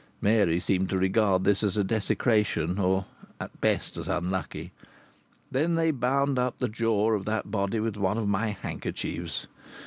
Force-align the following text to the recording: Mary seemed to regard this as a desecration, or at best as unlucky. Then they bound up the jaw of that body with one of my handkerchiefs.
Mary 0.19 0.59
seemed 0.59 0.89
to 0.89 0.97
regard 0.97 1.43
this 1.43 1.61
as 1.61 1.77
a 1.77 1.83
desecration, 1.83 2.79
or 2.79 3.05
at 3.39 3.61
best 3.61 3.97
as 3.97 4.07
unlucky. 4.07 4.71
Then 5.51 5.75
they 5.75 5.91
bound 5.91 6.39
up 6.39 6.57
the 6.57 6.69
jaw 6.69 7.11
of 7.13 7.25
that 7.25 7.51
body 7.51 7.79
with 7.79 7.97
one 7.97 8.17
of 8.17 8.27
my 8.27 8.47
handkerchiefs. 8.47 9.45